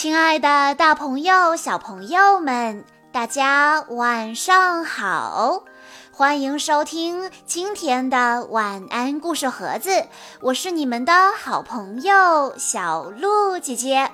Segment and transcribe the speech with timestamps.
[0.00, 5.64] 亲爱的，大朋友、小朋友们，大家晚上好！
[6.12, 10.06] 欢迎收听今天的晚安故事盒子，
[10.40, 14.08] 我是你们的好朋友小鹿姐姐。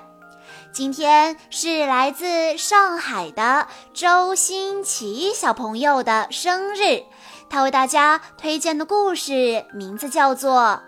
[0.73, 7.03] 今天是来自上海的周新奇小朋友的生日，
[7.47, 10.61] 他为大家推荐的故事名字叫做《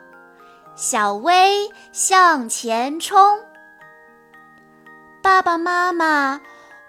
[0.75, 3.38] 小薇向前冲》。
[5.27, 6.40] 爸爸妈妈，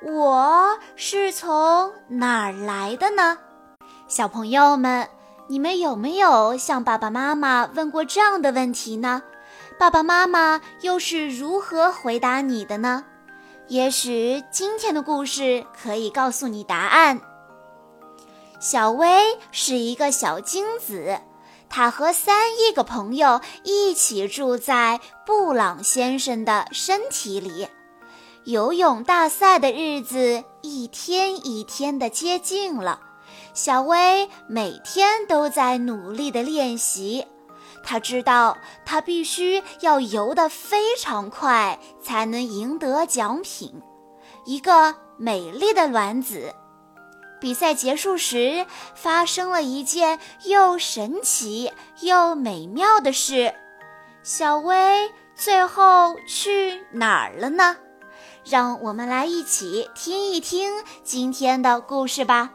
[0.01, 3.37] 我是从哪儿来的呢？
[4.07, 5.09] 小朋友们，
[5.49, 9.25] 你们有没有向爸爸妈妈问过这样的问题呢？
[9.77, 13.05] 爸爸妈妈又是如何回答你的呢？
[13.67, 17.21] 也许今天的故事可以告诉你答案。
[18.61, 21.19] 小薇是一个小精子，
[21.69, 27.67] 她和三亿个朋友一起住在布朗先生的身体里。
[28.49, 32.99] 游泳大赛的日子一天一天的接近了，
[33.53, 37.27] 小薇每天都在努力的练习。
[37.85, 43.83] 她知道，她必须要游得非常快，才能赢得奖品——
[44.47, 46.55] 一个美丽的卵子。
[47.39, 53.55] 比赛结束时，发生了一件又神奇又美妙的事。
[54.23, 57.77] 小薇最后去哪儿了呢？
[58.49, 62.51] 让我们来一起听一听今天的故事吧。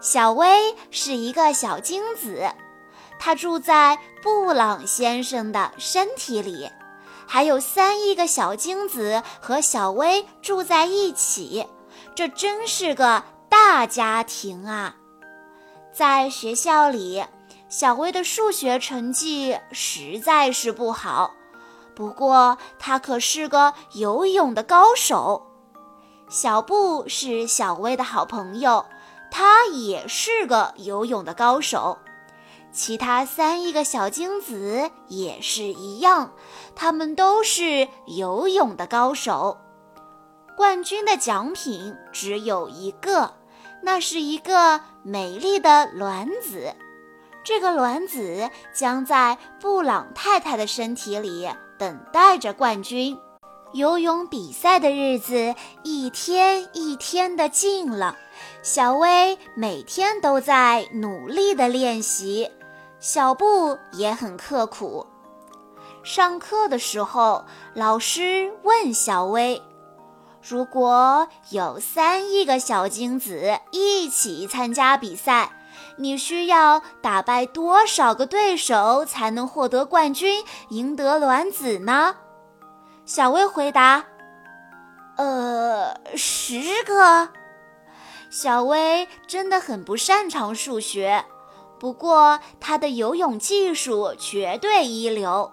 [0.00, 2.48] 小薇是一个小精子，
[3.18, 6.70] 她住在布朗先生的身体里，
[7.26, 11.66] 还有三亿个小精子和小薇住在一起，
[12.14, 14.94] 这真是个大家庭啊！
[15.92, 17.24] 在学校里，
[17.68, 21.34] 小薇的数学成绩实在是不好。
[21.98, 25.48] 不过，他可是个游泳的高手。
[26.28, 28.86] 小布是小薇的好朋友，
[29.32, 31.98] 他也是个游泳的高手。
[32.70, 36.30] 其他三亿个小精子也是一样，
[36.76, 39.58] 他们都是游泳的高手。
[40.56, 43.34] 冠军的奖品只有一个，
[43.82, 46.72] 那是一个美丽的卵子。
[47.42, 51.48] 这个卵子将在布朗太太的身体里。
[51.78, 53.16] 等待着冠军，
[53.72, 58.16] 游泳比赛的日子一天一天的近了。
[58.62, 62.50] 小薇每天都在努力的练习，
[62.98, 65.06] 小布也很刻苦。
[66.02, 67.44] 上课的时候，
[67.74, 69.62] 老师问小薇
[70.42, 75.52] ：“如果有三亿个小精子一起参加比赛？”
[75.98, 82.14] 你需要打败多少个对手才能获得冠军，赢得卵子呢？
[83.04, 84.04] 小薇回答
[85.18, 87.30] ：“呃，十个。”
[88.30, 91.24] 小薇真的很不擅长数学，
[91.80, 95.50] 不过她的游泳技术绝对一流。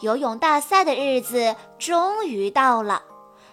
[0.00, 3.02] 游泳大赛的日子终于到了，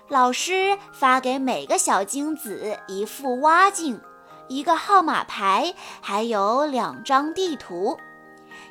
[0.08, 4.02] 老师发给每个小精子一副蛙镜。
[4.50, 7.98] 一个号码牌，还有两张地图，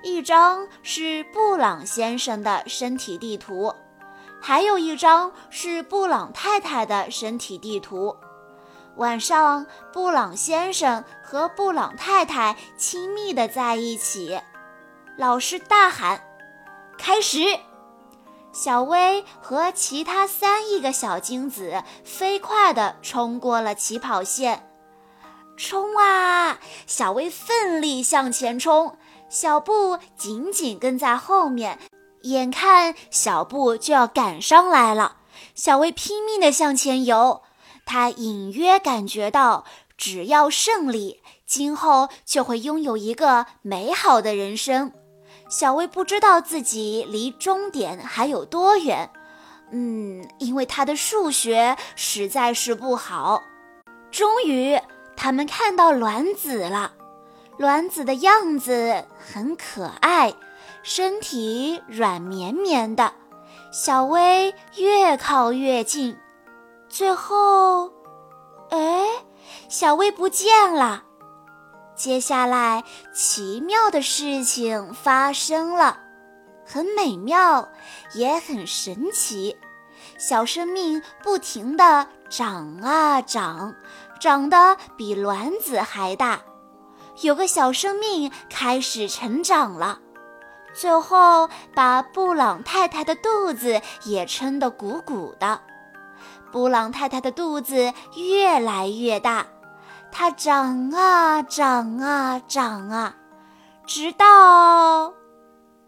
[0.03, 3.73] 一张是布朗先生的身体地图，
[4.41, 8.17] 还有一张是布朗太太的身体地图。
[8.97, 14.41] 晚上，布朗先生和布朗太太亲密地在一起。
[15.17, 16.21] 老师大喊
[16.99, 17.39] ：“开始！”
[18.51, 24.65] 小薇和其他三亿个小精子飞快地冲过了起跑线。
[25.59, 26.61] 冲啊！
[26.87, 28.97] 小薇奋力向前冲，
[29.29, 31.81] 小布紧紧跟在后面。
[32.23, 35.17] 眼看小布就要赶上来了，
[35.57, 37.43] 小薇拼命地向前游。
[37.85, 39.65] 她隐约感觉到，
[39.97, 44.93] 只要胜利，今后就会拥有一个美好的人生。
[45.51, 49.11] 小薇不知道自己离终点还有多远，
[49.73, 53.43] 嗯，因为她的数学实在是不好。
[54.13, 54.81] 终于。
[55.21, 56.93] 他们看到卵子了，
[57.57, 60.33] 卵子的样子很可爱，
[60.85, 63.13] 身体软绵绵的。
[63.73, 66.17] 小薇越靠越近，
[66.89, 67.93] 最后，
[68.71, 69.07] 哎，
[69.69, 71.03] 小薇不见了。
[71.97, 75.99] 接下来，奇妙的事情发生了，
[76.65, 77.69] 很美妙，
[78.15, 79.59] 也很神奇。
[80.17, 83.75] 小生命不停地长啊长。
[84.21, 86.41] 长得比卵子还大，
[87.23, 90.01] 有个小生命开始成长了。
[90.75, 95.61] 最后把布朗太太的肚子也撑得鼓鼓的。
[96.53, 99.47] 布朗太太的肚子越来越大，
[100.13, 103.15] 它长啊长啊长啊，
[103.87, 105.13] 直到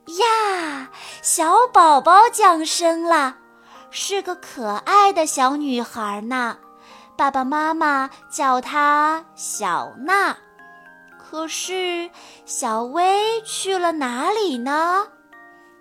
[0.06, 0.90] 呀，
[1.22, 3.36] 小宝宝降生了，
[3.90, 6.58] 是个可爱的小女孩呢。
[7.20, 10.38] 爸爸妈妈叫她小娜。
[11.18, 12.10] 可是，
[12.46, 15.06] 小薇去了哪里呢？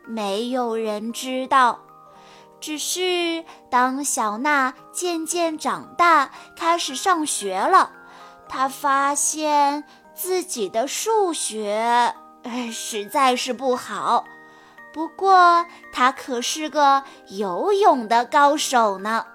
[0.06, 1.80] 没有人知道。
[2.59, 7.89] 只是当小娜渐渐长大，开始上学了，
[8.50, 12.13] 她发现自己的数学，
[12.69, 14.25] 实在是不好。
[14.92, 19.25] 不过，她可是个游泳的高手呢。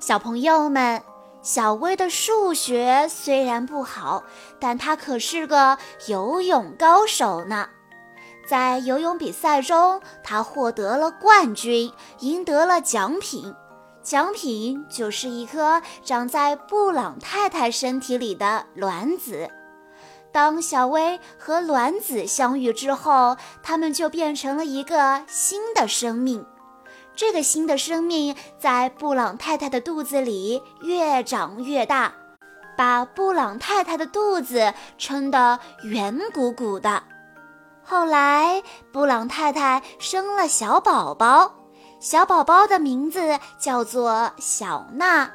[0.00, 1.00] 小朋友们。
[1.42, 4.22] 小薇的数学虽然不好，
[4.58, 7.68] 但她可是个游泳高手呢。
[8.46, 13.54] 在游泳比赛中，她获得了冠军，赢得了奖品。
[14.02, 19.48] 奖品就是一颗长在布朗太太身体里的卵子。
[20.32, 26.44] 当小薇和卵子相遇之后，他们就变成了一个新的生命。
[27.20, 32.14] 这个新的生命在布朗太太的肚子里越长越大，
[32.78, 37.02] 把布朗太太的肚子撑得圆鼓鼓的。
[37.82, 41.56] 后来，布朗太太生了小宝宝，
[42.00, 45.30] 小宝宝的名字叫做小娜。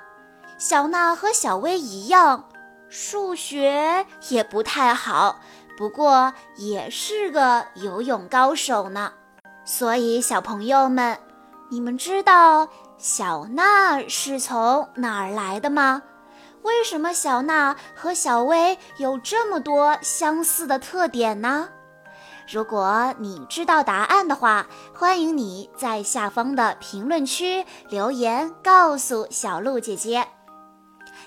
[0.58, 2.50] 小娜和小薇一样，
[2.90, 5.40] 数学也不太好，
[5.78, 9.14] 不过也是个游泳高手呢。
[9.64, 11.16] 所以，小朋友们。
[11.70, 12.68] 你们知道
[12.98, 16.04] 小娜是从哪儿来的吗？
[16.62, 21.70] 为什么小娜和小薇有这么多相似的特点呢？
[22.48, 30.28] 如果你知道答案的话，欢迎你在下方的评论区留言告诉小鹿姐姐。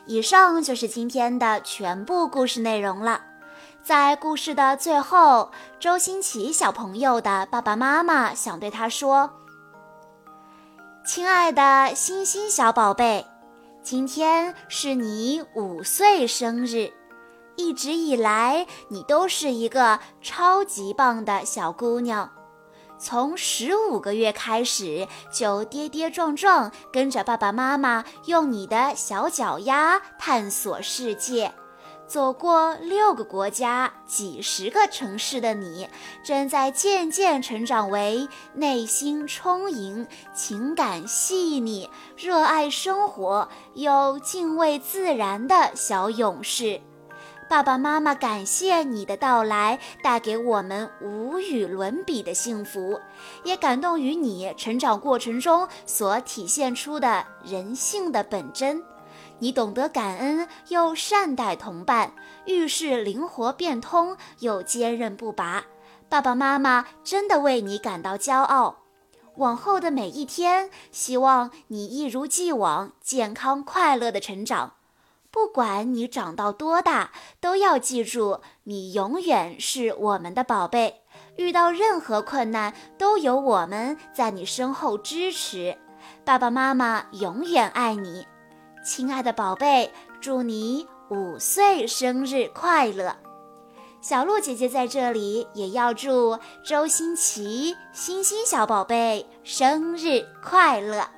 [0.06, 3.20] 以上就是今天的全部故事内容了。
[3.82, 5.50] 在故事的最后，
[5.81, 9.31] 周星奇小朋友的爸爸妈妈想对他说。
[11.09, 13.25] 亲爱的星星小宝贝，
[13.83, 16.93] 今天是你五岁生日。
[17.57, 22.31] 一直以来，你都是一个超级棒的小姑娘。
[22.99, 31.51] 从十五个月开始，就跌跌撞撞跟着爸爸妈妈，用你的小脚丫探索世界。
[32.09, 35.87] 走过六个国家、几十个城市的你，
[36.25, 46.81] 正在渐渐成长为内心充盈、情感细腻、热爱生活又敬畏自然的小勇士。
[47.47, 52.99] 爸爸妈妈感谢你的到来，带给我们无与伦比的幸福，
[53.45, 58.83] 也感动于你成长过程中所体现出的人性的本真。
[59.40, 62.12] 你懂得感恩，又善待同伴，
[62.46, 65.64] 遇事灵活变通，又坚韧不拔。
[66.08, 68.79] 爸爸妈妈真的为你感到骄傲。
[69.37, 74.75] 往后的每一天，希望你一如既往健康快乐的成长。
[75.31, 81.02] 不管你长到多大，都要记住，你永远是我们的宝贝。
[81.37, 85.76] 遇到任何困难，都有我们在你身后支持。
[86.25, 88.26] 爸爸妈妈永远爱你。
[88.88, 93.14] 亲爱的宝贝，祝你五岁生日快乐！
[94.00, 101.18] 小鹿姐姐在这里也要祝周新奇星星小宝贝生日快乐。